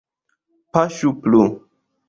Paŝu 0.77 1.13
plu! 1.27 1.45